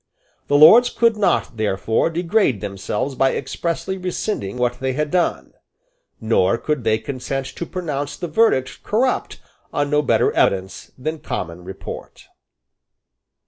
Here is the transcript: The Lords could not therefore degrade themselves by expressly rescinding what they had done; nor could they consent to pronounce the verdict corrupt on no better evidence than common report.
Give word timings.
The 0.47 0.57
Lords 0.57 0.89
could 0.89 1.15
not 1.15 1.57
therefore 1.57 2.09
degrade 2.09 2.59
themselves 2.59 3.13
by 3.13 3.35
expressly 3.35 3.99
rescinding 3.99 4.57
what 4.57 4.79
they 4.79 4.93
had 4.93 5.11
done; 5.11 5.53
nor 6.19 6.57
could 6.57 6.83
they 6.83 6.97
consent 6.97 7.45
to 7.55 7.67
pronounce 7.67 8.17
the 8.17 8.27
verdict 8.27 8.81
corrupt 8.81 9.39
on 9.71 9.91
no 9.91 10.01
better 10.01 10.31
evidence 10.31 10.89
than 10.97 11.19
common 11.19 11.63
report. 11.65 12.23